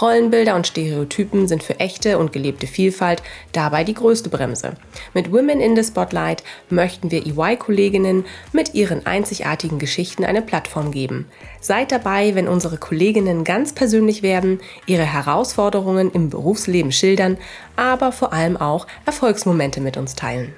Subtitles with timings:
[0.00, 4.74] Rollenbilder und Stereotypen sind für echte und gelebte Vielfalt dabei die größte Bremse.
[5.12, 11.26] Mit Women in the Spotlight möchten wir EY-Kolleginnen mit ihren einzigartigen Geschichten eine Plattform geben.
[11.60, 17.36] Seid dabei, wenn unsere Kolleginnen ganz persönlich werden, ihre Herausforderungen im Berufsleben schildern,
[17.74, 20.54] aber vor allem auch Erfolgsmomente mit uns teilen.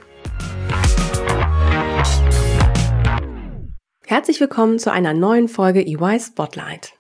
[4.07, 7.00] Herzlich willkommen zu einer neuen Folge EY Spotlight.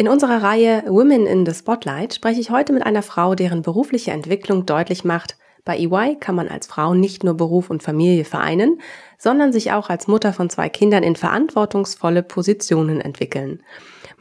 [0.00, 4.12] In unserer Reihe Women in the Spotlight spreche ich heute mit einer Frau, deren berufliche
[4.12, 8.80] Entwicklung deutlich macht, bei EY kann man als Frau nicht nur Beruf und Familie vereinen,
[9.18, 13.62] sondern sich auch als Mutter von zwei Kindern in verantwortungsvolle Positionen entwickeln.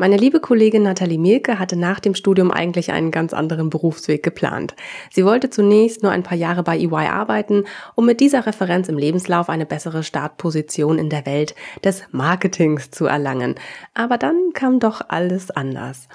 [0.01, 4.73] Meine liebe Kollegin Nathalie Mielke hatte nach dem Studium eigentlich einen ganz anderen Berufsweg geplant.
[5.11, 8.97] Sie wollte zunächst nur ein paar Jahre bei EY arbeiten, um mit dieser Referenz im
[8.97, 13.55] Lebenslauf eine bessere Startposition in der Welt des Marketings zu erlangen.
[13.93, 16.07] Aber dann kam doch alles anders.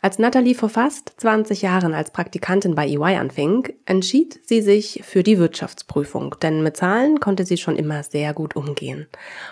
[0.00, 5.24] Als Natalie vor fast 20 Jahren als Praktikantin bei EY anfing, entschied sie sich für
[5.24, 9.08] die Wirtschaftsprüfung, denn mit Zahlen konnte sie schon immer sehr gut umgehen.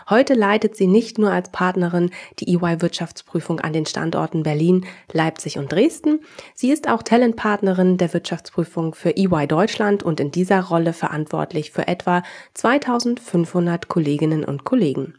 [0.09, 5.59] Heute leitet sie nicht nur als Partnerin die EY Wirtschaftsprüfung an den Standorten Berlin, Leipzig
[5.59, 6.21] und Dresden,
[6.55, 11.89] sie ist auch Talentpartnerin der Wirtschaftsprüfung für EY Deutschland und in dieser Rolle verantwortlich für
[11.89, 12.23] etwa
[12.55, 15.15] 2500 Kolleginnen und Kollegen.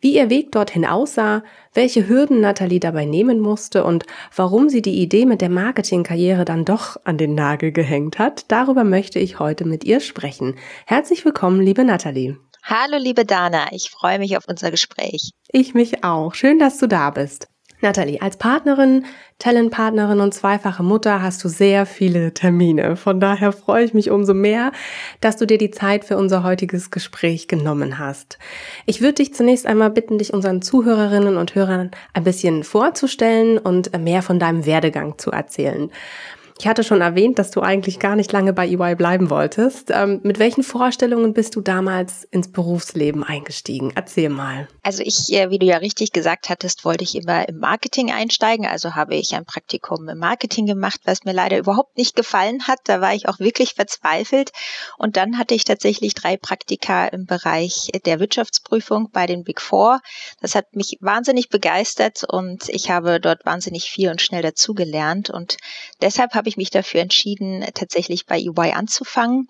[0.00, 5.00] Wie ihr Weg dorthin aussah, welche Hürden Nathalie dabei nehmen musste und warum sie die
[5.00, 9.64] Idee mit der Marketingkarriere dann doch an den Nagel gehängt hat, darüber möchte ich heute
[9.64, 10.56] mit ihr sprechen.
[10.86, 12.36] Herzlich willkommen, liebe Nathalie.
[12.62, 15.32] Hallo, liebe Dana, ich freue mich auf unser Gespräch.
[15.48, 16.34] Ich mich auch.
[16.34, 17.48] Schön, dass du da bist.
[17.84, 19.04] Nathalie, als Partnerin,
[19.38, 22.96] Talentpartnerin und zweifache Mutter hast du sehr viele Termine.
[22.96, 24.72] Von daher freue ich mich umso mehr,
[25.20, 28.38] dass du dir die Zeit für unser heutiges Gespräch genommen hast.
[28.86, 33.96] Ich würde dich zunächst einmal bitten, dich unseren Zuhörerinnen und Hörern ein bisschen vorzustellen und
[33.98, 35.90] mehr von deinem Werdegang zu erzählen.
[36.58, 39.90] Ich hatte schon erwähnt, dass du eigentlich gar nicht lange bei EY bleiben wolltest.
[39.90, 43.92] Ähm, mit welchen Vorstellungen bist du damals ins Berufsleben eingestiegen?
[43.96, 44.68] Erzähl mal.
[44.82, 48.66] Also ich, äh, wie du ja richtig gesagt hattest, wollte ich immer im Marketing einsteigen.
[48.66, 52.78] Also habe ich ein Praktikum im Marketing gemacht, was mir leider überhaupt nicht gefallen hat.
[52.84, 54.52] Da war ich auch wirklich verzweifelt.
[54.96, 60.00] Und dann hatte ich tatsächlich drei Praktika im Bereich der Wirtschaftsprüfung bei den Big Four.
[60.40, 65.30] Das hat mich wahnsinnig begeistert und ich habe dort wahnsinnig viel und schnell dazugelernt.
[65.30, 65.56] Und
[66.00, 69.48] deshalb habe habe ich mich dafür entschieden, tatsächlich bei EY anzufangen.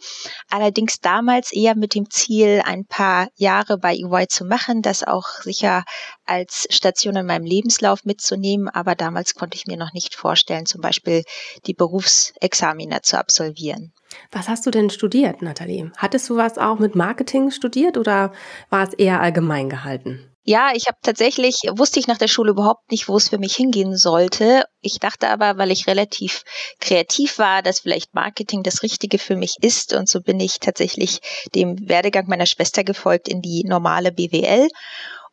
[0.49, 5.27] Allerdings damals eher mit dem Ziel, ein paar Jahre bei EY zu machen, das auch
[5.43, 5.83] sicher
[6.25, 8.69] als Station in meinem Lebenslauf mitzunehmen.
[8.69, 11.25] Aber damals konnte ich mir noch nicht vorstellen, zum Beispiel
[11.67, 13.93] die Berufsexamina zu absolvieren.
[14.31, 15.91] Was hast du denn studiert, Nathalie?
[15.97, 18.33] Hattest du was auch mit Marketing studiert oder
[18.71, 20.31] war es eher allgemein gehalten?
[20.47, 23.57] Ja, ich habe tatsächlich, wusste ich nach der Schule überhaupt nicht, wo es für mich
[23.57, 24.65] hingehen sollte.
[24.83, 26.43] Ich dachte aber, weil ich relativ
[26.81, 29.95] kreativ war, dass vielleicht Marketing das Richtige für mich ist.
[29.95, 31.21] Und so bin ich tatsächlich
[31.55, 34.69] dem Werdegang meiner Schwester gefolgt in die normale BWL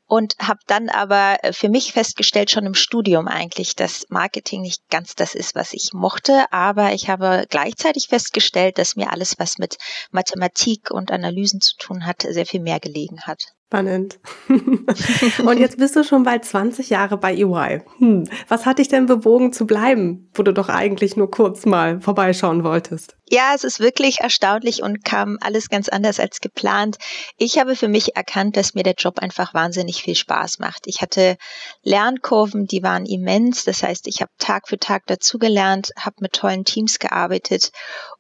[0.08, 4.88] und habe dann aber äh, für mich festgestellt, schon im Studium eigentlich, dass Marketing nicht
[4.90, 9.58] ganz das ist, was ich mochte, aber ich habe gleichzeitig festgestellt, dass mir alles, was
[9.58, 9.76] mit
[10.12, 13.54] Mathematik und Analysen zu tun hat, sehr viel mehr gelegen hat.
[13.72, 14.20] Spannend.
[14.50, 17.82] und jetzt bist du schon bald 20 Jahre bei EY.
[18.00, 18.28] Hm.
[18.50, 22.66] Was hat dich denn bewogen zu bleiben, wo du doch eigentlich nur kurz mal vorbeischauen
[22.66, 23.16] wolltest?
[23.30, 26.98] Ja, es ist wirklich erstaunlich und kam alles ganz anders als geplant.
[27.38, 30.82] Ich habe für mich erkannt, dass mir der Job einfach wahnsinnig viel Spaß macht.
[30.88, 31.38] Ich hatte
[31.82, 33.64] Lernkurven, die waren immens.
[33.64, 37.72] Das heißt, ich habe Tag für Tag dazugelernt, habe mit tollen Teams gearbeitet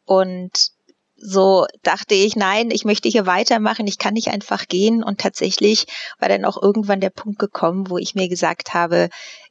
[0.05, 0.71] und
[1.21, 5.03] so dachte ich, nein, ich möchte hier weitermachen, ich kann nicht einfach gehen.
[5.03, 5.85] Und tatsächlich
[6.19, 9.09] war dann auch irgendwann der Punkt gekommen, wo ich mir gesagt habe,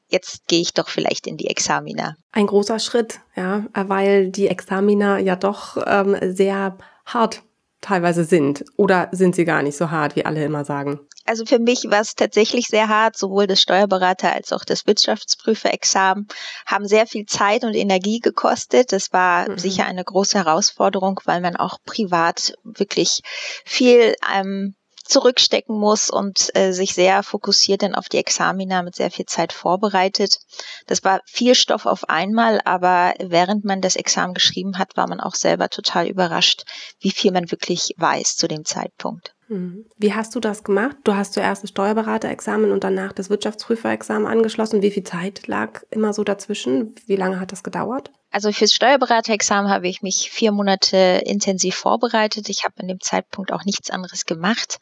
[0.08, 2.16] jetzt gehe ich doch vielleicht in die Examina.
[2.32, 6.76] Ein großer Schritt, ja, weil die Examina ja doch ähm, sehr
[7.06, 7.42] hart
[7.80, 8.64] teilweise sind.
[8.76, 11.00] Oder sind sie gar nicht so hart, wie alle immer sagen?
[11.24, 13.16] Also für mich war es tatsächlich sehr hart.
[13.16, 16.26] Sowohl das Steuerberater als auch das Wirtschaftsprüferexamen
[16.66, 18.92] haben sehr viel Zeit und Energie gekostet.
[18.92, 19.58] Das war mhm.
[19.58, 23.20] sicher eine große Herausforderung, weil man auch privat wirklich
[23.64, 24.74] viel ähm,
[25.10, 29.52] zurückstecken muss und äh, sich sehr fokussiert dann auf die Examina mit sehr viel Zeit
[29.52, 30.38] vorbereitet.
[30.86, 35.20] Das war viel Stoff auf einmal, aber während man das Examen geschrieben hat, war man
[35.20, 36.64] auch selber total überrascht,
[37.00, 39.34] wie viel man wirklich weiß zu dem Zeitpunkt.
[39.48, 39.86] Mhm.
[39.98, 40.96] Wie hast du das gemacht?
[41.04, 44.80] Du hast zuerst das Steuerberaterexamen und danach das Wirtschaftsprüferexamen angeschlossen.
[44.80, 46.94] Wie viel Zeit lag immer so dazwischen?
[47.06, 48.12] Wie lange hat das gedauert?
[48.32, 52.48] Also fürs Steuerberaterexamen habe ich mich vier Monate intensiv vorbereitet.
[52.48, 54.78] Ich habe in dem Zeitpunkt auch nichts anderes gemacht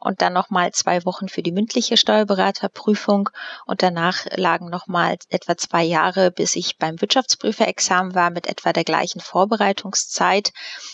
[0.00, 3.30] und dann nochmal zwei Wochen für die mündliche Steuerberaterprüfung
[3.64, 8.84] und danach lagen nochmal etwa zwei Jahre, bis ich beim Wirtschaftsprüferexamen war mit etwa der
[8.84, 10.52] gleichen Vorbereitungszeit.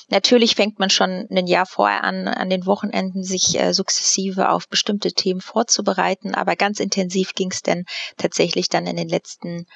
[0.09, 4.69] Natürlich fängt man schon ein Jahr vorher an, an den Wochenenden sich äh, sukzessive auf
[4.69, 7.85] bestimmte Themen vorzubereiten, aber ganz intensiv ging es dann
[8.17, 9.67] tatsächlich dann in den letzten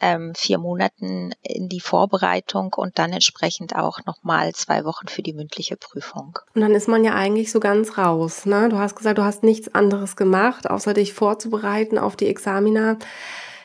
[0.00, 5.32] ähm, vier Monaten in die Vorbereitung und dann entsprechend auch nochmal zwei Wochen für die
[5.32, 6.38] mündliche Prüfung.
[6.54, 8.46] Und dann ist man ja eigentlich so ganz raus.
[8.46, 8.68] Ne?
[8.68, 12.98] Du hast gesagt, du hast nichts anderes gemacht, außer dich vorzubereiten auf die Examina.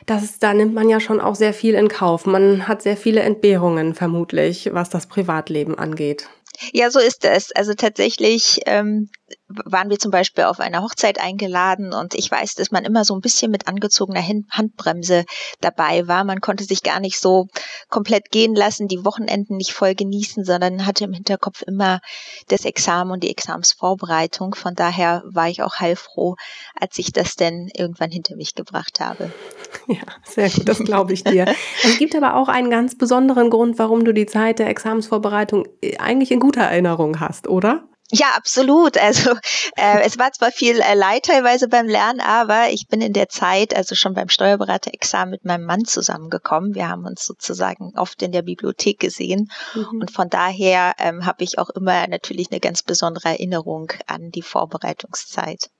[0.04, 2.26] Das ist, da nimmt man ja schon auch sehr viel in Kauf.
[2.26, 6.28] Man hat sehr viele Entbehrungen vermutlich, was das Privatleben angeht.
[6.72, 7.52] Ja, so ist es.
[7.52, 9.10] Also tatsächlich ähm,
[9.48, 13.14] waren wir zum Beispiel auf einer Hochzeit eingeladen und ich weiß, dass man immer so
[13.14, 15.24] ein bisschen mit angezogener Handbremse
[15.60, 16.24] dabei war.
[16.24, 17.46] Man konnte sich gar nicht so
[17.88, 22.00] komplett gehen lassen, die Wochenenden nicht voll genießen, sondern hatte im Hinterkopf immer
[22.48, 24.54] das Examen und die Examensvorbereitung.
[24.54, 26.34] Von daher war ich auch heilfroh,
[26.74, 29.32] als ich das denn irgendwann hinter mich gebracht habe.
[29.88, 31.44] Ja, sehr gut, das glaube ich dir.
[31.84, 35.68] es gibt aber auch einen ganz besonderen Grund, warum du die Zeit der Examensvorbereitung
[35.98, 37.86] eigentlich in guter Erinnerung hast, oder?
[38.12, 38.96] Ja, absolut.
[38.98, 39.32] Also
[39.76, 43.28] äh, es war zwar viel äh, Leid teilweise beim Lernen, aber ich bin in der
[43.28, 46.74] Zeit, also schon beim Steuerberaterexamen mit meinem Mann zusammengekommen.
[46.74, 50.00] Wir haben uns sozusagen oft in der Bibliothek gesehen mhm.
[50.00, 54.42] und von daher ähm, habe ich auch immer natürlich eine ganz besondere Erinnerung an die
[54.42, 55.70] Vorbereitungszeit.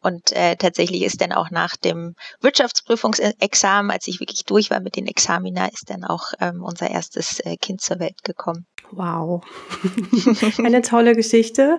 [0.00, 4.96] Und äh, tatsächlich ist dann auch nach dem Wirtschaftsprüfungsexamen, als ich wirklich durch war mit
[4.96, 8.66] den Examina, ist dann auch ähm, unser erstes äh, Kind zur Welt gekommen.
[8.90, 9.42] Wow,
[10.58, 11.78] eine tolle Geschichte.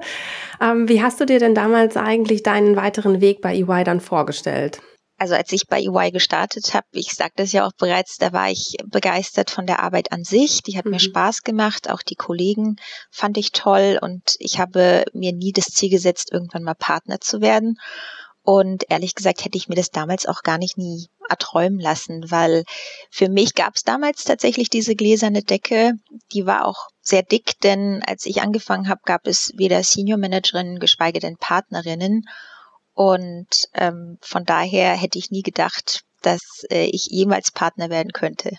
[0.61, 4.81] Ähm, wie hast du dir denn damals eigentlich deinen weiteren Weg bei EY dann vorgestellt?
[5.19, 8.49] also als ich bei EY gestartet habe, ich sagte es ja auch bereits, da war
[8.49, 10.63] ich begeistert von der Arbeit an sich.
[10.63, 10.91] Die hat mhm.
[10.91, 12.77] mir Spaß gemacht, auch die Kollegen
[13.11, 17.41] fand ich toll und ich habe mir nie das Ziel gesetzt, irgendwann mal Partner zu
[17.41, 17.75] werden.
[18.41, 22.63] Und ehrlich gesagt hätte ich mir das damals auch gar nicht nie erträumen lassen, weil
[23.11, 25.91] für mich gab es damals tatsächlich diese gläserne Decke,
[26.31, 30.79] die war auch sehr dick, denn als ich angefangen habe, gab es weder Senior Managerinnen,
[30.79, 32.25] geschweige denn Partnerinnen.
[32.93, 38.51] Und ähm, von daher hätte ich nie gedacht, dass äh, ich jemals Partner werden könnte.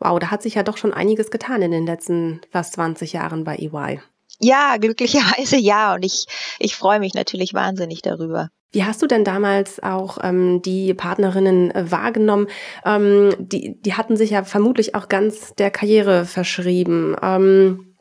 [0.00, 3.44] Wow, da hat sich ja doch schon einiges getan in den letzten fast 20 Jahren
[3.44, 4.00] bei EY.
[4.40, 5.94] Ja, glücklicherweise ja.
[5.94, 6.26] Und ich,
[6.58, 8.48] ich freue mich natürlich wahnsinnig darüber.
[8.72, 12.48] Wie hast du denn damals auch ähm, die Partnerinnen äh, wahrgenommen?
[12.84, 17.14] Ähm, die, die hatten sich ja vermutlich auch ganz der Karriere verschrieben.
[17.22, 17.93] Ähm,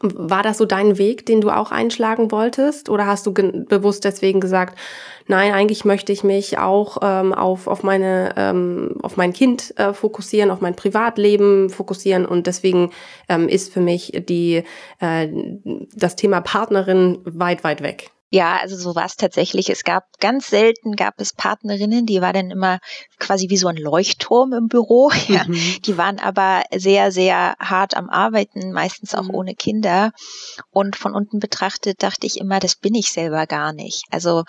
[0.00, 2.88] war das so dein Weg, den du auch einschlagen wolltest?
[2.88, 4.78] Oder hast du bewusst deswegen gesagt,
[5.26, 9.92] nein, eigentlich möchte ich mich auch ähm, auf, auf, meine, ähm, auf mein Kind äh,
[9.92, 12.90] fokussieren, auf mein Privatleben fokussieren und deswegen
[13.28, 14.62] ähm, ist für mich die,
[15.00, 15.28] äh,
[15.94, 18.10] das Thema Partnerin weit, weit weg?
[18.30, 19.70] Ja, also so war es tatsächlich.
[19.70, 22.78] Es gab ganz selten gab es Partnerinnen, die war dann immer
[23.18, 25.10] quasi wie so ein Leuchtturm im Büro.
[25.28, 25.44] Ja.
[25.46, 25.82] Mhm.
[25.84, 29.34] Die waren aber sehr, sehr hart am Arbeiten, meistens auch mhm.
[29.34, 30.12] ohne Kinder.
[30.70, 34.04] Und von unten betrachtet dachte ich immer, das bin ich selber gar nicht.
[34.10, 34.44] Also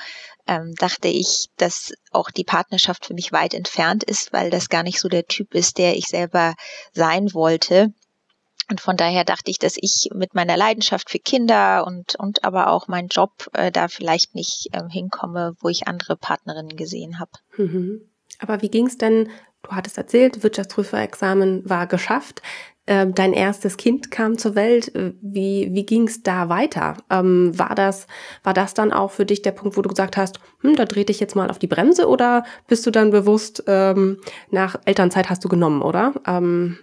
[0.48, 4.84] ähm, dachte ich, dass auch die Partnerschaft für mich weit entfernt ist, weil das gar
[4.84, 6.56] nicht so der Typ ist, der ich selber
[6.94, 7.94] sein wollte.
[8.70, 12.70] Und von daher dachte ich, dass ich mit meiner Leidenschaft für Kinder und, und aber
[12.70, 17.32] auch meinen Job äh, da vielleicht nicht äh, hinkomme, wo ich andere Partnerinnen gesehen habe.
[17.58, 18.02] Mhm.
[18.38, 19.30] Aber wie ging es denn?
[19.64, 22.42] Du hattest erzählt, Wirtschaftsprüferexamen war geschafft.
[22.86, 24.96] Äh, dein erstes Kind kam zur Welt.
[24.96, 26.98] Äh, wie, wie ging es da weiter?
[27.10, 28.08] Ähm, war, das,
[28.44, 31.04] war das dann auch für dich der Punkt, wo du gesagt hast, hm, da dreh
[31.04, 35.44] dich jetzt mal auf die Bremse oder bist du dann bewusst ähm, nach Elternzeit hast
[35.44, 36.14] du genommen, oder?
[36.26, 36.80] Ähm,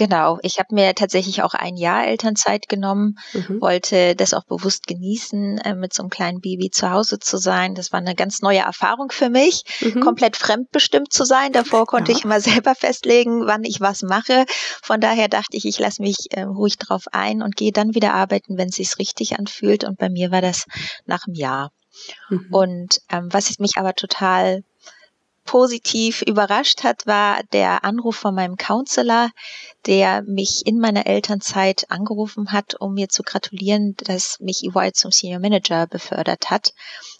[0.00, 3.60] Genau, ich habe mir tatsächlich auch ein Jahr Elternzeit genommen, mhm.
[3.60, 7.74] wollte das auch bewusst genießen, äh, mit so einem kleinen Baby zu Hause zu sein.
[7.74, 10.00] Das war eine ganz neue Erfahrung für mich, mhm.
[10.00, 11.52] komplett fremdbestimmt zu sein.
[11.52, 12.16] Davor konnte ja.
[12.16, 14.46] ich immer selber festlegen, wann ich was mache.
[14.80, 18.14] Von daher dachte ich, ich lasse mich äh, ruhig drauf ein und gehe dann wieder
[18.14, 19.84] arbeiten, wenn es sich richtig anfühlt.
[19.84, 20.64] Und bei mir war das
[21.04, 21.72] nach einem Jahr.
[22.30, 22.46] Mhm.
[22.50, 24.62] Und ähm, was mich aber total
[25.44, 29.30] positiv überrascht hat, war der Anruf von meinem Counselor,
[29.86, 35.10] der mich in meiner Elternzeit angerufen hat, um mir zu gratulieren, dass mich EY zum
[35.10, 36.72] Senior Manager befördert hat.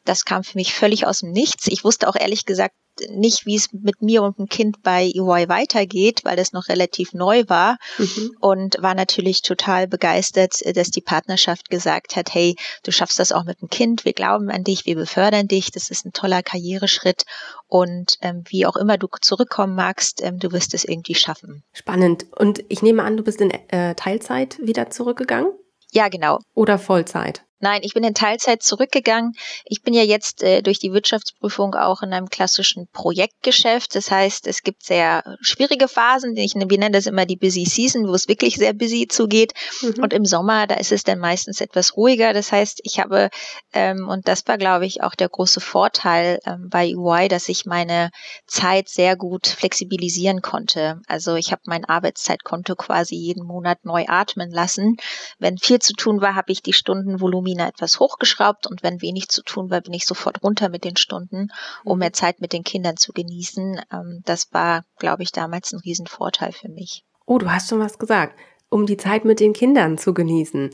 [0.05, 1.67] Das kam für mich völlig aus dem Nichts.
[1.67, 2.75] Ich wusste auch ehrlich gesagt
[3.11, 7.13] nicht, wie es mit mir und dem Kind bei EY weitergeht, weil das noch relativ
[7.13, 8.31] neu war mhm.
[8.41, 13.45] und war natürlich total begeistert, dass die Partnerschaft gesagt hat, hey, du schaffst das auch
[13.45, 17.25] mit dem Kind, wir glauben an dich, wir befördern dich, das ist ein toller Karriereschritt
[17.69, 21.63] und ähm, wie auch immer du zurückkommen magst, ähm, du wirst es irgendwie schaffen.
[21.73, 22.27] Spannend.
[22.37, 25.53] Und ich nehme an, du bist in äh, Teilzeit wieder zurückgegangen?
[25.93, 26.39] Ja, genau.
[26.55, 27.43] Oder Vollzeit?
[27.61, 29.35] Nein, ich bin in Teilzeit zurückgegangen.
[29.67, 33.95] Ich bin ja jetzt äh, durch die Wirtschaftsprüfung auch in einem klassischen Projektgeschäft.
[33.95, 36.35] Das heißt, es gibt sehr schwierige Phasen.
[36.39, 39.53] Ich, wir nennen das immer die Busy Season, wo es wirklich sehr busy zugeht.
[39.83, 40.03] Mhm.
[40.03, 42.33] Und im Sommer, da ist es dann meistens etwas ruhiger.
[42.33, 43.29] Das heißt, ich habe,
[43.75, 47.67] ähm, und das war, glaube ich, auch der große Vorteil ähm, bei UI, dass ich
[47.67, 48.11] meine
[48.47, 51.03] Zeit sehr gut flexibilisieren konnte.
[51.09, 54.97] Also ich habe mein Arbeitszeitkonto quasi jeden Monat neu atmen lassen.
[55.39, 59.29] Wenn viel zu tun war, habe ich die Stundenvolumen Volumina etwas hochgeschraubt und wenn wenig
[59.29, 61.49] zu tun war, bin ich sofort runter mit den Stunden,
[61.85, 61.99] um mhm.
[62.01, 63.81] mehr Zeit mit den Kindern zu genießen.
[63.93, 67.05] Ähm, das war, glaube ich, damals ein Riesenvorteil für mich.
[67.27, 68.39] Oh, du hast schon was gesagt.
[68.69, 70.71] Um die Zeit mit den Kindern zu genießen.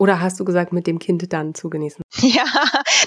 [0.00, 2.02] Oder hast du gesagt, mit dem Kind dann zu genießen?
[2.22, 2.44] Ja,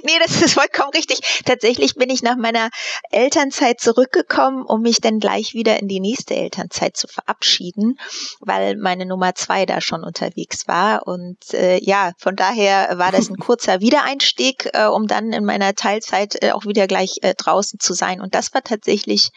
[0.03, 1.41] nee, das ist vollkommen richtig.
[1.45, 2.69] Tatsächlich bin ich nach meiner
[3.09, 7.97] Elternzeit zurückgekommen, um mich dann gleich wieder in die nächste Elternzeit zu verabschieden,
[8.41, 11.07] weil meine Nummer zwei da schon unterwegs war.
[11.07, 15.73] Und äh, ja, von daher war das ein kurzer Wiedereinstieg, äh, um dann in meiner
[15.73, 18.21] Teilzeit äh, auch wieder gleich äh, draußen zu sein.
[18.21, 19.29] Und das war tatsächlich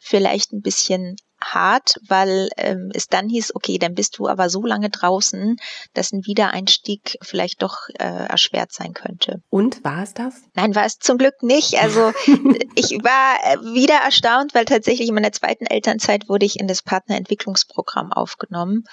[0.00, 4.64] vielleicht ein bisschen hart, weil ähm, es dann hieß, okay, dann bist du aber so
[4.64, 5.56] lange draußen,
[5.94, 9.42] dass ein Wiedereinstieg vielleicht doch äh, erschwert sein könnte.
[9.50, 10.34] Und war es das?
[10.54, 11.80] Nein, war es zum Glück nicht.
[11.80, 12.12] Also
[12.74, 16.82] ich war äh, wieder erstaunt, weil tatsächlich in meiner zweiten Elternzeit wurde ich in das
[16.82, 18.84] Partnerentwicklungsprogramm aufgenommen.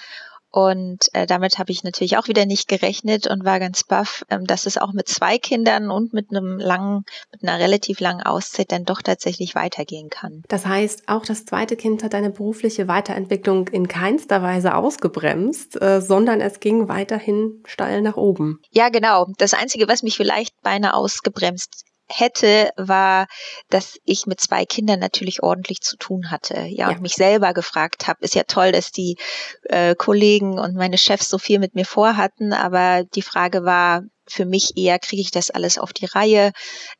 [0.50, 4.44] Und äh, damit habe ich natürlich auch wieder nicht gerechnet und war ganz baff, ähm,
[4.44, 8.72] dass es auch mit zwei Kindern und mit einem langen, mit einer relativ langen Auszeit
[8.72, 10.42] dann doch tatsächlich weitergehen kann.
[10.48, 16.00] Das heißt, auch das zweite Kind hat deine berufliche Weiterentwicklung in keinster Weise ausgebremst, äh,
[16.00, 18.60] sondern es ging weiterhin steil nach oben.
[18.70, 19.26] Ja, genau.
[19.36, 23.26] Das Einzige, was mich vielleicht beinahe ausgebremst hätte, war,
[23.70, 26.60] dass ich mit zwei Kindern natürlich ordentlich zu tun hatte.
[26.60, 26.88] Ja, ja.
[26.88, 29.16] und mich selber gefragt habe, ist ja toll, dass die
[29.64, 34.44] äh, Kollegen und meine Chefs so viel mit mir vorhatten, aber die Frage war, für
[34.44, 36.52] mich eher, kriege ich das alles auf die Reihe?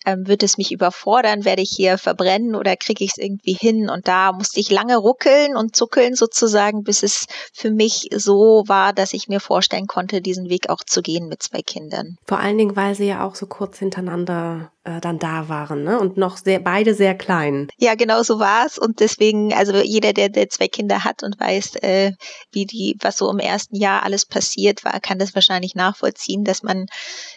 [0.04, 1.44] Ähm, wird es mich überfordern?
[1.44, 3.90] Werde ich hier verbrennen oder kriege ich es irgendwie hin?
[3.90, 8.92] Und da musste ich lange ruckeln und zuckeln sozusagen, bis es für mich so war,
[8.92, 12.16] dass ich mir vorstellen konnte, diesen Weg auch zu gehen mit zwei Kindern.
[12.26, 15.98] Vor allen Dingen, weil sie ja auch so kurz hintereinander äh, dann da waren ne?
[15.98, 17.68] und noch sehr, beide sehr klein.
[17.76, 18.78] Ja, genau so war es.
[18.78, 22.12] Und deswegen, also jeder, der, der zwei Kinder hat und weiß, äh,
[22.52, 26.62] wie die, was so im ersten Jahr alles passiert war, kann das wahrscheinlich nachvollziehen, dass
[26.62, 26.86] man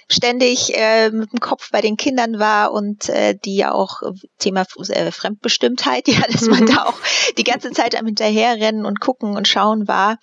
[0.07, 4.01] ständig äh, mit dem Kopf bei den Kindern war und äh, die ja auch
[4.39, 6.67] Thema äh, Fremdbestimmtheit, ja, dass man mhm.
[6.67, 6.97] da auch
[7.37, 10.17] die ganze Zeit am hinterherrennen und gucken und schauen war.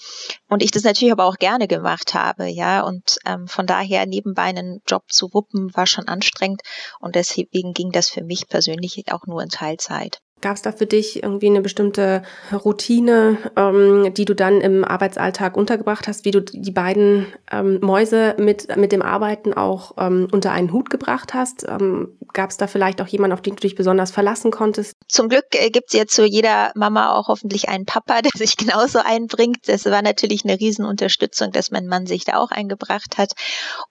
[0.48, 2.82] Und ich das natürlich aber auch gerne gemacht habe, ja.
[2.82, 6.62] Und ähm, von daher nebenbei einen Job zu wuppen, war schon anstrengend.
[7.00, 10.20] Und deswegen ging das für mich persönlich auch nur in Teilzeit.
[10.40, 15.56] Gab es da für dich irgendwie eine bestimmte Routine, ähm, die du dann im Arbeitsalltag
[15.56, 20.52] untergebracht hast, wie du die beiden ähm, Mäuse mit, mit dem Arbeiten auch ähm, unter
[20.52, 21.66] einen Hut gebracht hast?
[21.68, 24.96] Ähm, Gab es da vielleicht auch jemanden, auf den du dich besonders verlassen konntest?
[25.08, 28.56] Zum Glück äh, gibt es ja zu jeder Mama auch hoffentlich einen Papa, der sich
[28.56, 29.66] genauso einbringt.
[29.66, 33.32] Das war natürlich eine Riesenunterstützung, dass mein Mann sich da auch eingebracht hat.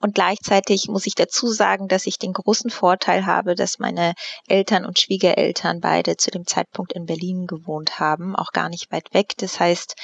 [0.00, 4.14] Und gleichzeitig muss ich dazu sagen, dass ich den großen Vorteil habe, dass meine
[4.46, 9.12] Eltern und Schwiegereltern beide zu dem Zeitpunkt in Berlin gewohnt haben, auch gar nicht weit
[9.12, 9.34] weg.
[9.38, 9.94] Das heißt,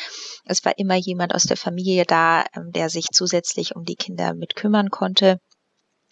[0.44, 4.34] es war immer jemand aus der Familie da, ähm, der sich zusätzlich um die Kinder
[4.34, 5.38] mit kümmern konnte.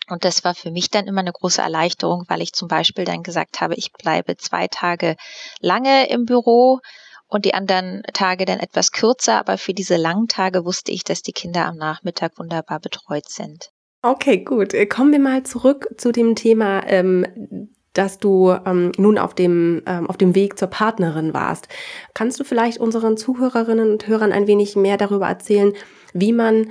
[0.09, 3.23] Und das war für mich dann immer eine große Erleichterung, weil ich zum Beispiel dann
[3.23, 5.17] gesagt habe, ich bleibe zwei Tage
[5.61, 6.81] lange im Büro
[7.29, 9.38] und die anderen Tage dann etwas kürzer.
[9.38, 13.71] Aber für diese langen Tage wusste ich, dass die Kinder am Nachmittag wunderbar betreut sind.
[14.02, 14.75] Okay, gut.
[14.91, 20.08] Kommen wir mal zurück zu dem Thema ähm, dass du ähm, nun auf dem, ähm,
[20.08, 21.68] auf dem Weg zur Partnerin warst.
[22.14, 25.72] Kannst du vielleicht unseren Zuhörerinnen und Hörern ein wenig mehr darüber erzählen,
[26.12, 26.70] wie man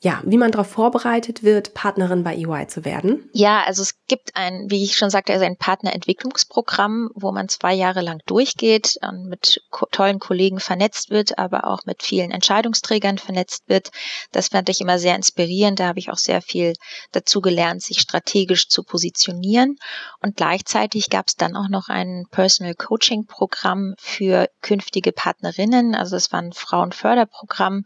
[0.00, 3.28] ja, wie man darauf vorbereitet wird, Partnerin bei EY zu werden?
[3.32, 7.74] Ja, also es gibt ein, wie ich schon sagte, also ein Partnerentwicklungsprogramm, wo man zwei
[7.74, 13.64] Jahre lang durchgeht und mit tollen Kollegen vernetzt wird, aber auch mit vielen Entscheidungsträgern vernetzt
[13.66, 13.90] wird.
[14.30, 15.80] Das fand ich immer sehr inspirierend.
[15.80, 16.74] Da habe ich auch sehr viel
[17.10, 19.78] dazu gelernt, sich strategisch zu positionieren.
[20.22, 25.96] Und gleichzeitig gab es dann auch noch ein Personal Coaching Programm für künftige Partnerinnen.
[25.96, 27.82] Also es war ein Frauenförderprogramm,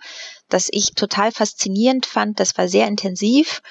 [0.48, 2.40] das ich total faszinierend fand.
[2.40, 3.62] Das war sehr intensiv.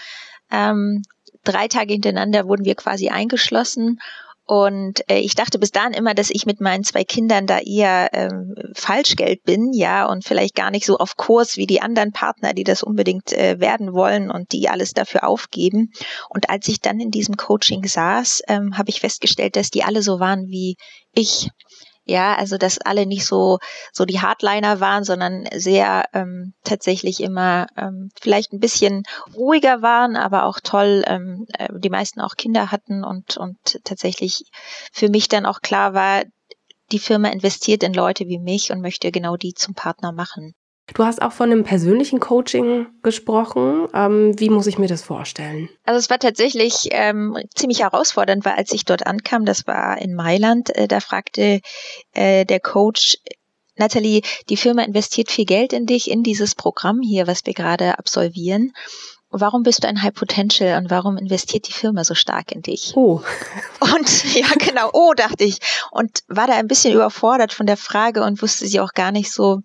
[0.51, 1.04] Ähm,
[1.44, 4.00] drei Tage hintereinander wurden wir quasi eingeschlossen.
[4.46, 8.10] Und äh, ich dachte bis dahin immer, dass ich mit meinen zwei Kindern da eher
[8.12, 12.54] ähm, Falschgeld bin, ja, und vielleicht gar nicht so auf Kurs wie die anderen Partner,
[12.54, 15.94] die das unbedingt äh, werden wollen und die alles dafür aufgeben.
[16.28, 20.01] Und als ich dann in diesem Coaching saß, ähm, habe ich festgestellt, dass die alle
[20.01, 20.75] so waren wie
[21.13, 21.50] ich.
[22.12, 23.60] Ja, also dass alle nicht so
[23.94, 29.03] so die Hardliner waren, sondern sehr ähm, tatsächlich immer ähm, vielleicht ein bisschen
[29.34, 31.06] ruhiger waren, aber auch toll.
[31.08, 34.44] Ähm, äh, die meisten auch Kinder hatten und und tatsächlich
[34.91, 36.24] für mich dann auch klar war,
[36.91, 40.53] die Firma investiert in Leute wie mich und möchte genau die zum Partner machen.
[40.94, 43.88] Du hast auch von einem persönlichen Coaching gesprochen.
[43.94, 45.70] Ähm, wie muss ich mir das vorstellen?
[45.86, 50.16] Also es war tatsächlich ähm, ziemlich herausfordernd, weil als ich dort ankam, das war in
[50.16, 51.62] Mailand, äh, da fragte
[52.14, 53.18] äh, der Coach,
[53.78, 57.98] Natalie, die Firma investiert viel Geld in dich, in dieses Programm hier, was wir gerade
[57.98, 58.74] absolvieren.
[59.30, 62.92] Warum bist du ein High Potential und warum investiert die Firma so stark in dich?
[62.96, 63.22] Oh.
[63.80, 65.58] Und ja, genau, oh, dachte ich.
[65.90, 69.32] Und war da ein bisschen überfordert von der Frage und wusste sie auch gar nicht
[69.32, 69.62] so,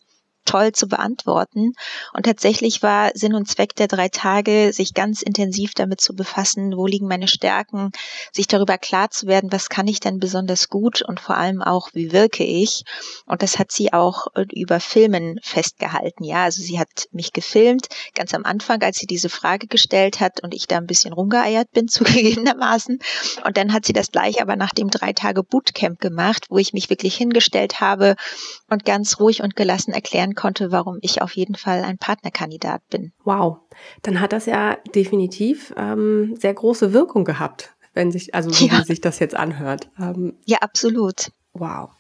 [0.47, 1.73] toll zu beantworten.
[2.15, 6.73] Und tatsächlich war Sinn und Zweck der drei Tage, sich ganz intensiv damit zu befassen,
[6.77, 7.91] wo liegen meine Stärken,
[8.33, 11.91] sich darüber klar zu werden, was kann ich denn besonders gut und vor allem auch,
[11.93, 12.85] wie wirke ich.
[13.27, 16.25] Und das hat sie auch äh, über Filmen festgehalten.
[16.25, 20.43] Ja, also sie hat mich gefilmt, ganz am Anfang, als sie diese Frage gestellt hat
[20.43, 22.99] und ich da ein bisschen rumgeeiert bin, zugegebenermaßen.
[23.45, 26.73] Und dann hat sie das gleich aber nach dem drei Tage Bootcamp gemacht, wo ich
[26.73, 28.15] mich wirklich hingestellt habe
[28.71, 33.13] und ganz ruhig und gelassen erklären konnte, warum ich auf jeden Fall ein Partnerkandidat bin.
[33.25, 33.59] Wow,
[34.03, 38.85] dann hat das ja definitiv ähm, sehr große Wirkung gehabt, wenn sich, also wie ja.
[38.85, 39.91] sich das jetzt anhört.
[39.99, 41.33] Ähm, ja, absolut.
[41.53, 41.91] Wow.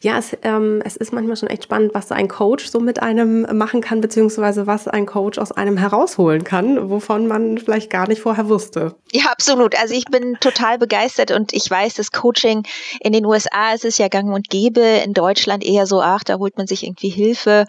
[0.00, 3.46] Ja, es, ähm, es ist manchmal schon echt spannend, was ein Coach so mit einem
[3.56, 8.20] machen kann, beziehungsweise was ein Coach aus einem herausholen kann, wovon man vielleicht gar nicht
[8.20, 8.96] vorher wusste.
[9.12, 9.80] Ja, absolut.
[9.80, 12.64] Also ich bin total begeistert und ich weiß, das Coaching
[13.00, 16.38] in den USA ist es ja gang und gäbe, in Deutschland eher so, ach, da
[16.38, 17.66] holt man sich irgendwie Hilfe.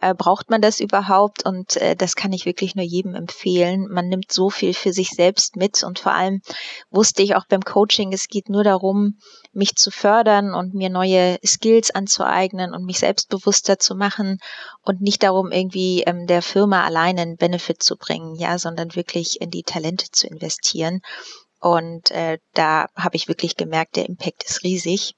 [0.00, 1.44] Äh, braucht man das überhaupt?
[1.46, 3.86] Und äh, das kann ich wirklich nur jedem empfehlen.
[3.90, 6.40] Man nimmt so viel für sich selbst mit und vor allem
[6.90, 9.18] wusste ich auch beim Coaching, es geht nur darum,
[9.52, 14.38] mich zu fördern und mir neue Skills anzueignen und mich selbstbewusster zu machen
[14.82, 19.40] und nicht darum, irgendwie ähm, der Firma alleine einen Benefit zu bringen, ja, sondern wirklich
[19.40, 21.00] in die Talente zu investieren.
[21.60, 25.14] Und äh, da habe ich wirklich gemerkt, der Impact ist riesig.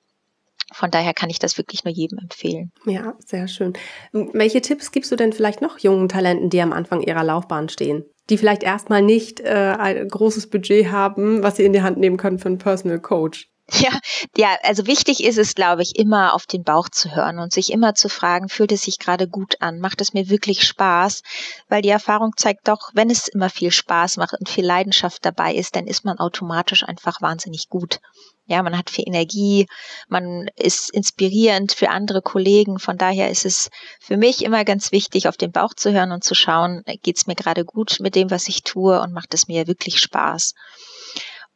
[0.73, 2.73] Von daher kann ich das wirklich nur jedem empfehlen.
[2.87, 3.75] Ja, sehr schön.
[4.13, 8.05] Welche Tipps gibst du denn vielleicht noch jungen Talenten, die am Anfang ihrer Laufbahn stehen?
[8.31, 12.17] Die vielleicht erstmal nicht äh, ein großes Budget haben, was sie in die Hand nehmen
[12.17, 13.52] können für einen Personal Coach?
[13.81, 13.99] Ja,
[14.37, 17.73] ja, also wichtig ist es, glaube ich, immer auf den Bauch zu hören und sich
[17.73, 19.79] immer zu fragen, fühlt es sich gerade gut an?
[19.81, 21.23] Macht es mir wirklich Spaß?
[21.69, 25.55] Weil die Erfahrung zeigt doch, wenn es immer viel Spaß macht und viel Leidenschaft dabei
[25.55, 28.01] ist, dann ist man automatisch einfach wahnsinnig gut.
[28.47, 29.67] Ja, man hat viel Energie,
[30.09, 32.79] man ist inspirierend für andere Kollegen.
[32.79, 36.25] Von daher ist es für mich immer ganz wichtig, auf den Bauch zu hören und
[36.25, 39.49] zu schauen, geht es mir gerade gut mit dem, was ich tue und macht es
[39.49, 40.55] mir wirklich Spaß?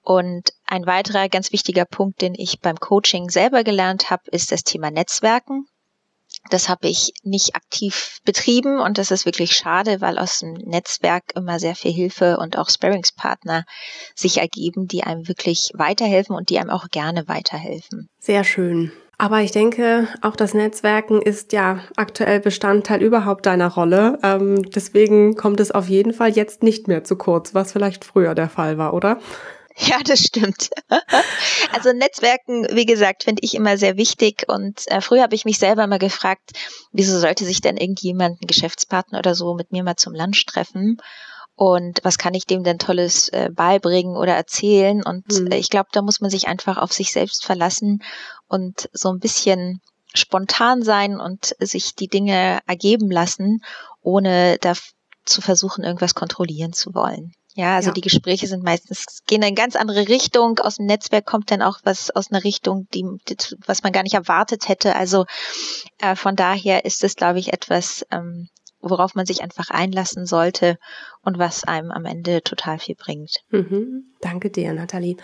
[0.07, 4.63] Und ein weiterer ganz wichtiger Punkt, den ich beim Coaching selber gelernt habe, ist das
[4.63, 5.67] Thema Netzwerken.
[6.49, 11.25] Das habe ich nicht aktiv betrieben und das ist wirklich schade, weil aus dem Netzwerk
[11.35, 13.65] immer sehr viel Hilfe und auch Sparringspartner
[14.15, 18.09] sich ergeben, die einem wirklich weiterhelfen und die einem auch gerne weiterhelfen.
[18.21, 18.93] Sehr schön.
[19.19, 24.21] Aber ich denke, auch das Netzwerken ist ja aktuell Bestandteil überhaupt deiner Rolle.
[24.23, 28.37] Ähm, deswegen kommt es auf jeden Fall jetzt nicht mehr zu kurz, was vielleicht früher
[28.37, 29.19] der Fall war, oder?
[29.89, 30.71] Ja, das stimmt.
[31.73, 34.45] Also Netzwerken, wie gesagt, finde ich immer sehr wichtig.
[34.49, 36.53] Und äh, früher habe ich mich selber mal gefragt,
[36.93, 40.97] wieso sollte sich denn irgendjemand, ein Geschäftspartner oder so, mit mir mal zum Lunch treffen?
[41.55, 45.03] Und was kann ich dem denn Tolles äh, beibringen oder erzählen?
[45.03, 45.49] Und mhm.
[45.49, 48.03] äh, ich glaube, da muss man sich einfach auf sich selbst verlassen
[48.49, 49.81] und so ein bisschen
[50.15, 53.63] spontan sein und sich die Dinge ergeben lassen,
[54.01, 54.73] ohne da
[55.25, 57.33] zu versuchen, irgendwas kontrollieren zu wollen.
[57.57, 57.95] Ja, also ja.
[57.95, 60.59] die Gespräche sind meistens, gehen in eine ganz andere Richtung.
[60.59, 63.03] Aus dem Netzwerk kommt dann auch was aus einer Richtung, die,
[63.67, 64.95] was man gar nicht erwartet hätte.
[64.95, 65.25] Also
[65.99, 68.51] äh, von daher ist es, glaube ich, etwas, ähm,
[68.83, 70.77] worauf man sich einfach einlassen sollte
[71.27, 73.43] und was einem am Ende total viel bringt.
[73.51, 74.05] Mhm.
[74.21, 75.17] Danke dir, Nathalie.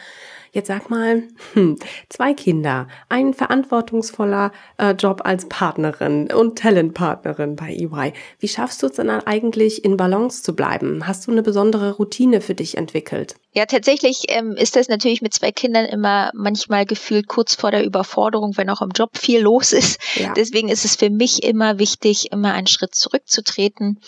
[0.52, 1.22] Jetzt sag mal,
[1.54, 1.78] hm,
[2.10, 8.12] zwei Kinder, ein verantwortungsvoller äh, Job als Partnerin und Talentpartnerin bei EY.
[8.38, 11.06] Wie schaffst du es dann eigentlich in Balance zu bleiben?
[11.06, 13.36] Hast du eine besondere Routine für dich entwickelt?
[13.54, 17.84] Ja, tatsächlich ähm, ist das natürlich mit zwei Kindern immer manchmal gefühlt kurz vor der
[17.84, 20.00] Überforderung, wenn auch im Job viel los ist.
[20.16, 20.34] Ja.
[20.34, 24.00] Deswegen ist es für mich immer wichtig, immer einen Schritt zurückzutreten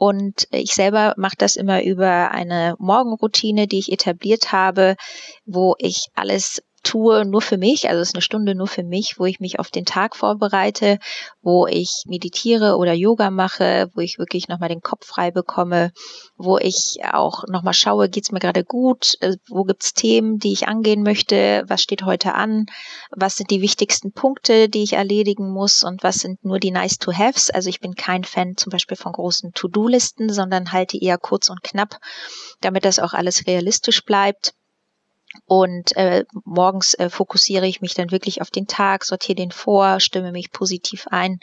[0.00, 4.96] und ich selber mache das immer über eine Morgenroutine, die ich etabliert habe,
[5.44, 9.16] wo ich alles tue nur für mich, also es ist eine Stunde nur für mich,
[9.18, 10.98] wo ich mich auf den Tag vorbereite,
[11.42, 15.92] wo ich meditiere oder Yoga mache, wo ich wirklich nochmal den Kopf frei bekomme,
[16.36, 20.68] wo ich auch nochmal schaue, geht's mir gerade gut, äh, wo gibt's Themen, die ich
[20.68, 22.66] angehen möchte, was steht heute an,
[23.10, 26.98] was sind die wichtigsten Punkte, die ich erledigen muss und was sind nur die nice
[26.98, 27.50] to haves.
[27.50, 31.62] Also ich bin kein Fan zum Beispiel von großen To-Do-Listen, sondern halte eher kurz und
[31.62, 31.96] knapp,
[32.60, 34.54] damit das auch alles realistisch bleibt.
[35.46, 40.00] Und äh, morgens äh, fokussiere ich mich dann wirklich auf den Tag, sortiere den vor,
[40.00, 41.38] stimme mich positiv ein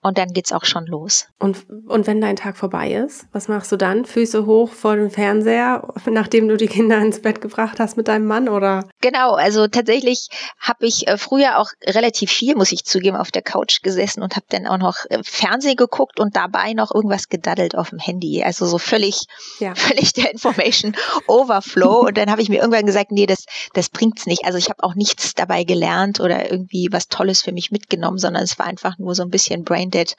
[0.00, 1.26] und dann geht's auch schon los.
[1.38, 4.04] Und, und wenn dein Tag vorbei ist, was machst du dann?
[4.04, 8.26] Füße hoch vor dem Fernseher, nachdem du die Kinder ins Bett gebracht hast mit deinem
[8.26, 8.88] Mann oder?
[9.00, 13.42] Genau, also tatsächlich habe ich äh, früher auch relativ viel, muss ich zugeben, auf der
[13.42, 17.76] Couch gesessen und habe dann auch noch äh, Fernsehen geguckt und dabei noch irgendwas gedaddelt
[17.76, 18.42] auf dem Handy.
[18.42, 19.26] Also so völlig,
[19.60, 19.74] ja.
[19.76, 20.96] völlig der Information
[21.28, 22.06] Overflow.
[22.06, 24.44] und dann habe ich mir irgendwann gesagt, nee, das, das bringt's nicht.
[24.44, 28.42] Also ich habe auch nichts dabei gelernt oder irgendwie was Tolles für mich mitgenommen, sondern
[28.42, 30.16] es war einfach nur so ein bisschen braindead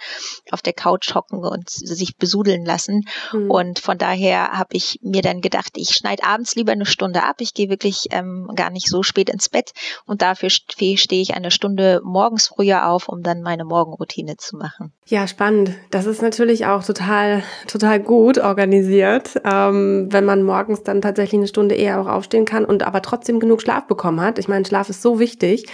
[0.51, 3.05] auf der Couch hocken und sich besudeln lassen.
[3.33, 3.51] Mhm.
[3.51, 7.37] Und von daher habe ich mir dann gedacht, ich schneide abends lieber eine Stunde ab.
[7.39, 9.71] Ich gehe wirklich ähm, gar nicht so spät ins Bett
[10.05, 14.93] und dafür stehe ich eine Stunde morgens früher auf, um dann meine Morgenroutine zu machen.
[15.05, 15.71] Ja, spannend.
[15.89, 21.47] Das ist natürlich auch total, total gut organisiert, ähm, wenn man morgens dann tatsächlich eine
[21.47, 24.39] Stunde eher auch aufstehen kann und aber trotzdem genug Schlaf bekommen hat.
[24.39, 25.65] Ich meine, Schlaf ist so wichtig.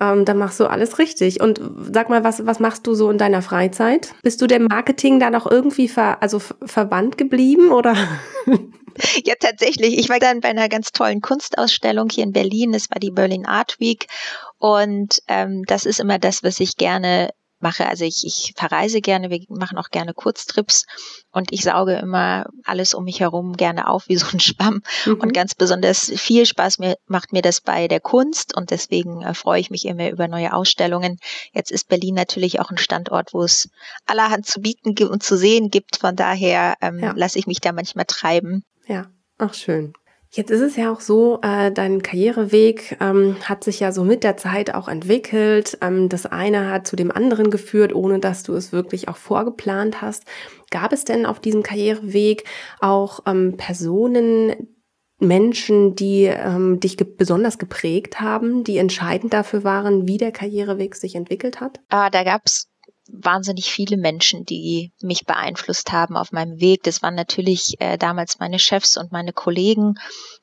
[0.00, 1.40] Ähm, dann machst du alles richtig.
[1.40, 1.60] Und
[1.92, 4.14] sag mal, was, was machst du so in deiner Freizeit?
[4.22, 7.94] Bist du dem Marketing da noch irgendwie ver, also verwandt geblieben oder?
[9.24, 9.98] Ja, tatsächlich.
[9.98, 12.74] Ich war dann bei einer ganz tollen Kunstausstellung hier in Berlin.
[12.74, 14.06] Es war die Berlin Art Week.
[14.58, 17.30] Und ähm, das ist immer das, was ich gerne
[17.62, 17.86] mache.
[17.86, 20.84] Also ich, ich verreise gerne, wir machen auch gerne Kurztrips
[21.30, 24.82] und ich sauge immer alles um mich herum gerne auf wie so ein Schwamm.
[25.06, 25.20] Mhm.
[25.20, 29.34] Und ganz besonders viel Spaß mir, macht mir das bei der Kunst und deswegen äh,
[29.34, 31.18] freue ich mich immer über neue Ausstellungen.
[31.52, 33.68] Jetzt ist Berlin natürlich auch ein Standort, wo es
[34.06, 35.96] allerhand zu bieten und zu sehen gibt.
[35.96, 37.12] Von daher ähm, ja.
[37.14, 38.64] lasse ich mich da manchmal treiben.
[38.86, 39.06] Ja,
[39.38, 39.92] ach schön.
[40.32, 44.22] Jetzt ist es ja auch so, äh, dein Karriereweg ähm, hat sich ja so mit
[44.22, 45.76] der Zeit auch entwickelt.
[45.80, 50.00] Ähm, das eine hat zu dem anderen geführt, ohne dass du es wirklich auch vorgeplant
[50.00, 50.22] hast.
[50.70, 52.44] Gab es denn auf diesem Karriereweg
[52.78, 54.68] auch ähm, Personen,
[55.18, 60.94] Menschen, die ähm, dich ge besonders geprägt haben, die entscheidend dafür waren, wie der Karriereweg
[60.94, 61.80] sich entwickelt hat?
[61.88, 62.69] Ah, da gab's
[63.12, 66.82] wahnsinnig viele Menschen, die mich beeinflusst haben auf meinem Weg.
[66.84, 69.94] Das waren natürlich äh, damals meine Chefs und meine Kollegen.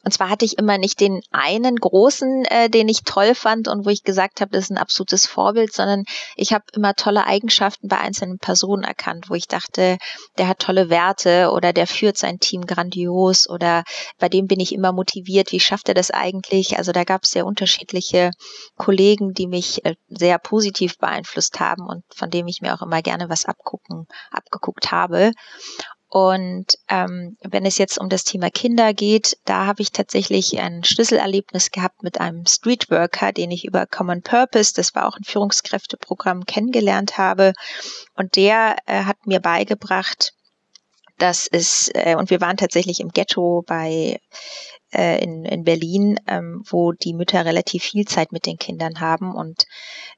[0.04, 3.86] Und zwar hatte ich immer nicht den einen großen, äh, den ich toll fand und
[3.86, 6.04] wo ich gesagt habe, das ist ein absolutes Vorbild, sondern
[6.36, 9.98] ich habe immer tolle Eigenschaften bei einzelnen Personen erkannt, wo ich dachte,
[10.38, 13.84] der hat tolle Werte oder der führt sein Team grandios oder
[14.20, 15.52] bei dem bin ich immer motiviert.
[15.52, 16.78] Wie schafft er das eigentlich?
[16.78, 18.32] Also da gab es sehr unterschiedliche
[18.78, 22.82] Kollegen, die mich äh, sehr positiv beeinflusst haben und von dem ich ich mir auch
[22.82, 25.32] immer gerne was abgucken, abgeguckt habe.
[26.10, 30.86] Und ähm, wenn es jetzt um das Thema Kinder geht, da habe ich tatsächlich ein
[30.86, 36.46] Schlüsselerlebnis gehabt mit einem Streetworker, den ich über Common Purpose, das war auch ein Führungskräfteprogramm,
[36.46, 37.52] kennengelernt habe.
[38.16, 40.34] Und der äh, hat mir beigebracht,
[41.18, 44.20] dass es, äh, und wir waren tatsächlich im Ghetto bei
[44.94, 49.36] äh, in, in Berlin, ähm, wo die Mütter relativ viel Zeit mit den Kindern haben.
[49.36, 49.66] Und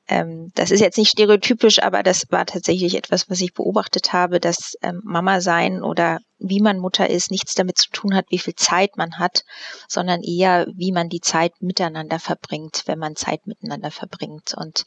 [0.08, 4.40] ähm, das ist jetzt nicht stereotypisch, aber das war tatsächlich etwas, was ich beobachtet habe,
[4.40, 8.40] dass ähm, Mama sein oder wie man Mutter ist, nichts damit zu tun hat, wie
[8.40, 9.44] viel Zeit man hat,
[9.88, 14.54] sondern eher, wie man die Zeit miteinander verbringt, wenn man Zeit miteinander verbringt.
[14.56, 14.86] Und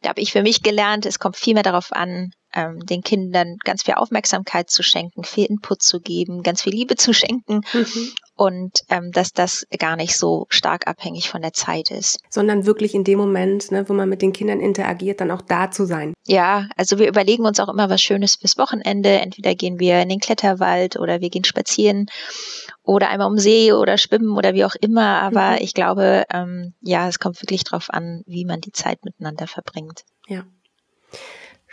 [0.00, 3.56] da habe ich für mich gelernt, es kommt viel mehr darauf an, ähm, den Kindern
[3.64, 8.12] ganz viel Aufmerksamkeit zu schenken, viel Input zu geben, ganz viel Liebe zu schenken mhm.
[8.36, 12.18] und ähm, dass das gar nicht so stark abhängig von der Zeit ist.
[12.30, 15.70] Sondern wirklich in dem Moment, ne, wo man mit den Kindern interagiert, dann auch da
[15.70, 16.14] zu sein.
[16.26, 19.10] Ja, also wir überlegen uns auch immer was Schönes fürs Wochenende.
[19.10, 22.06] Entweder gehen wir in den Kletterwald oder wir gehen spazieren
[22.82, 25.20] oder einmal um See oder schwimmen oder wie auch immer.
[25.22, 25.58] Aber mhm.
[25.60, 30.04] ich glaube, ähm, ja, es kommt wirklich drauf an, wie man die Zeit miteinander verbringt.
[30.28, 30.44] Ja.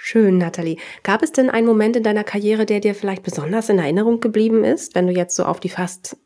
[0.03, 0.77] Schön, Nathalie.
[1.03, 4.63] Gab es denn einen Moment in deiner Karriere, der dir vielleicht besonders in Erinnerung geblieben
[4.63, 6.17] ist, wenn du jetzt so auf die fast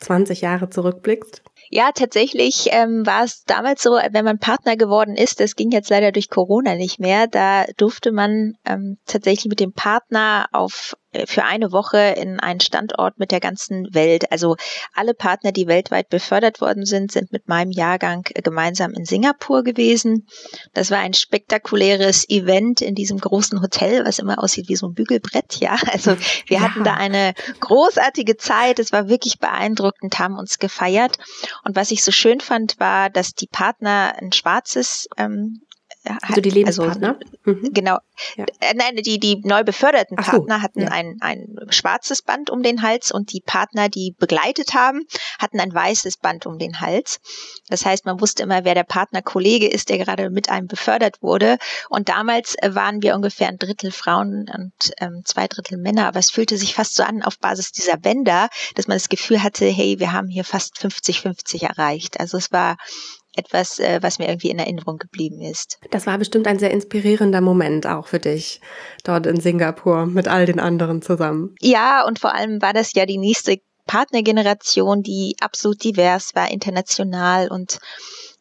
[0.00, 1.42] 20 Jahre zurückblickst?
[1.70, 5.90] Ja, tatsächlich ähm, war es damals so, wenn man Partner geworden ist, das ging jetzt
[5.90, 11.26] leider durch Corona nicht mehr, da durfte man ähm, tatsächlich mit dem Partner auf äh,
[11.26, 14.30] für eine Woche in einen Standort mit der ganzen Welt.
[14.32, 14.56] Also
[14.94, 19.62] alle Partner, die weltweit befördert worden sind, sind mit meinem Jahrgang äh, gemeinsam in Singapur
[19.62, 20.26] gewesen.
[20.74, 24.94] Das war ein spektakuläres Event in diesem großen Hotel, was immer aussieht wie so ein
[24.94, 25.56] Bügelbrett.
[25.60, 26.16] Ja, also
[26.46, 26.60] wir ja.
[26.60, 28.78] hatten da eine großartige Zeit.
[28.78, 31.16] Es war wirklich beeindruckend, haben uns gefeiert.
[31.64, 35.62] Und was ich so schön fand, war, dass die Partner ein schwarzes ähm,
[36.22, 37.18] also die Lebenspartner?
[37.18, 37.72] Also, mhm.
[37.72, 37.98] Genau.
[38.36, 38.44] Ja.
[38.60, 40.88] Äh, nein, die, die neu beförderten so, Partner hatten ja.
[40.88, 45.02] ein, ein schwarzes Band um den Hals und die Partner, die begleitet haben,
[45.38, 47.20] hatten ein weißes Band um den Hals.
[47.68, 51.58] Das heißt, man wusste immer, wer der Partnerkollege ist, der gerade mit einem befördert wurde.
[51.88, 56.06] Und damals äh, waren wir ungefähr ein Drittel Frauen und ähm, zwei Drittel Männer.
[56.06, 59.42] Aber es fühlte sich fast so an auf Basis dieser Bänder, dass man das Gefühl
[59.42, 62.20] hatte, hey, wir haben hier fast 50-50 erreicht.
[62.20, 62.76] Also es war
[63.36, 65.78] etwas, äh, was mir irgendwie in Erinnerung geblieben ist.
[65.90, 68.60] Das war bestimmt ein sehr inspirierender Moment auch für dich
[69.04, 71.54] dort in Singapur mit all den anderen zusammen.
[71.60, 77.48] Ja, und vor allem war das ja die nächste Partnergeneration, die absolut divers war, international
[77.48, 77.78] und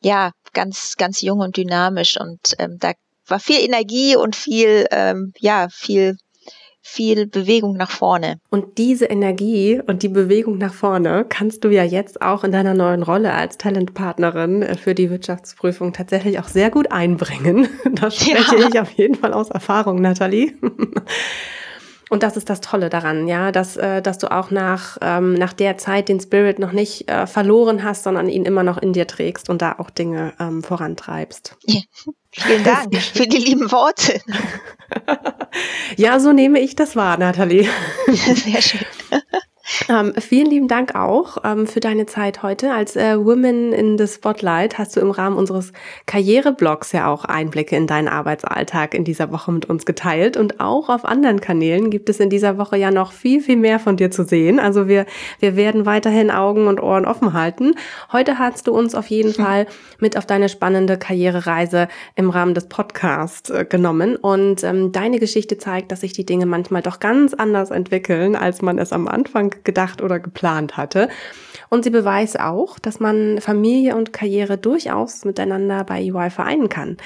[0.01, 2.19] ja, ganz, ganz jung und dynamisch.
[2.19, 2.93] Und ähm, da
[3.27, 6.17] war viel Energie und viel, ähm, ja, viel
[6.87, 8.39] viel Bewegung nach vorne.
[8.51, 12.75] Und diese Energie und die Bewegung nach vorne kannst du ja jetzt auch in deiner
[12.75, 17.67] neuen Rolle als Talentpartnerin für die Wirtschaftsprüfung tatsächlich auch sehr gut einbringen.
[17.95, 18.67] Das spreche ja.
[18.67, 20.53] ich auf jeden Fall aus Erfahrung, Nathalie.
[22.09, 25.53] Und das ist das Tolle daran, ja, dass, äh, dass du auch nach, ähm, nach
[25.53, 29.07] der Zeit den Spirit noch nicht äh, verloren hast, sondern ihn immer noch in dir
[29.07, 31.57] trägst und da auch Dinge ähm, vorantreibst.
[31.65, 31.81] Ja.
[32.37, 34.21] Vielen Dank für die lieben Worte.
[35.95, 37.69] ja, so nehme ich das wahr, Nathalie.
[38.07, 38.85] Sehr schön.
[39.89, 42.71] Ähm, vielen lieben Dank auch ähm, für deine Zeit heute.
[42.71, 45.73] Als äh, Women in the Spotlight hast du im Rahmen unseres
[46.05, 50.37] Karriereblogs ja auch Einblicke in deinen Arbeitsalltag in dieser Woche mit uns geteilt.
[50.37, 53.79] Und auch auf anderen Kanälen gibt es in dieser Woche ja noch viel, viel mehr
[53.79, 54.59] von dir zu sehen.
[54.59, 55.05] Also wir,
[55.39, 57.73] wir werden weiterhin Augen und Ohren offen halten.
[58.11, 59.33] Heute hast du uns auf jeden.
[59.45, 59.67] Fall
[59.99, 64.15] mit auf deine spannende Karrierereise im Rahmen des Podcasts äh, genommen.
[64.15, 68.61] Und ähm, deine Geschichte zeigt, dass sich die Dinge manchmal doch ganz anders entwickeln, als
[68.61, 71.09] man es am Anfang gedacht oder geplant hatte.
[71.69, 76.97] Und sie beweist auch, dass man Familie und Karriere durchaus miteinander bei EY vereinen kann.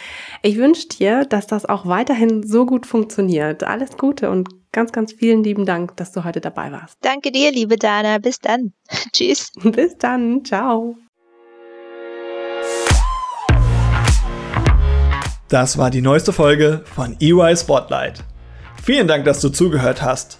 [0.41, 3.63] Ich wünsche dir, dass das auch weiterhin so gut funktioniert.
[3.63, 6.97] Alles Gute und ganz, ganz vielen lieben Dank, dass du heute dabei warst.
[7.01, 8.17] Danke dir, liebe Dana.
[8.17, 8.73] Bis dann.
[9.13, 9.51] Tschüss.
[9.63, 10.43] Bis dann.
[10.43, 10.95] Ciao.
[15.47, 18.23] Das war die neueste Folge von EY Spotlight.
[18.83, 20.39] Vielen Dank, dass du zugehört hast.